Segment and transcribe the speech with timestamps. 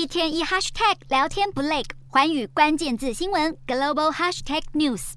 [0.00, 5.12] 一天一 hashtag 聊天不累，寰宇关键字新闻 global hashtag news。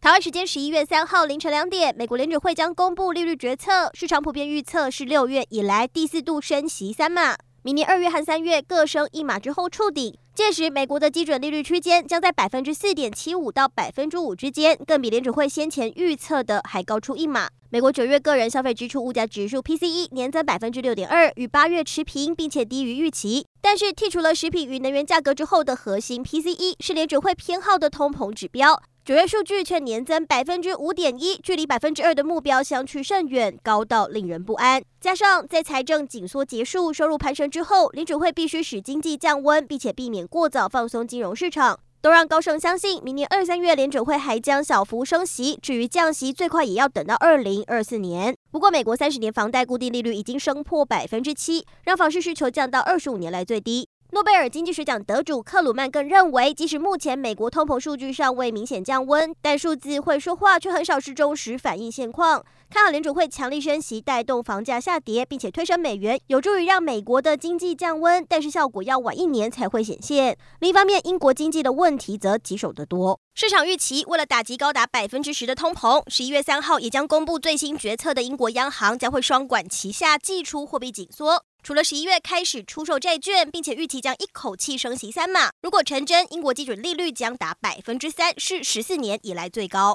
[0.00, 10.18] 台湾时间十一月三号凌晨两点，美国联准会将公布利率决策，市场普遍预测是六月以来第四度升息三码，明年二月和三月各升一码之后触底。
[10.36, 17.48] 届时，美国的基准利率区间将在百分之四点七五到百分之五之间，更比联储会先前预测的还高出一码。
[17.70, 23.46] 美国九月个人消费支出物价指数 PCE 年增百分之六点二，与八月持平，并且低于预期。
[23.62, 28.82] 但是，剔除了食品与能源价格之后的核心 PCE 是联准会偏好的通膨指标。
[29.06, 34.82] 九月数据却年增百分之五点一，距离百分之二的目标相去甚远，高到令人不安。
[35.00, 48.34] 加上在财政紧缩结束、收入攀升之后，联准会必须使经济降温，并且避免过早放松金融市场，都让高盛相信，明年二三月联准会还将小幅升息，至于降息，最快也要等到二零二四年。
[48.50, 53.88] 不过，美国三十年房贷固定利率已经升破百分之七，让房市需求降到二十五年来最低。
[54.12, 62.44] 诺贝尔经济学奖得主克鲁曼更认为，即使目前美国通膨数据尚未明显降温，但数字会说话，却很少是忠实反映现况。
[62.70, 70.38] 看好联储会强力升息，带动房价下跌，并且推升美元，有助于让美国的经济降温，但是效果要晚一年才会显现。
[70.60, 73.18] 另一方面，英国经济的问题则棘手得多。
[73.34, 81.44] 市场预期，为了打击高达百分之十的通膨，十一月三号也将公布最新决策的英国央行将会双管齐下，祭出货币紧缩。
[81.66, 89.92] 除了十一月开始出售债券，并且预期将一口气升息三码，如果成真，英国基准利率将达百分之三，是十四年以来最高。